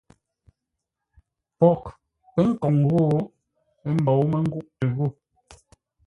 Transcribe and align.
Poghʼ 1.57 1.83
pə̌ 2.33 2.41
nkǒŋ 2.49 2.75
ghô, 2.89 3.03
ə́ 3.87 3.91
mbǒu 3.99 4.21
mə́ 4.31 4.39
ngûʼtə 4.47 4.85
ghô. 4.95 5.07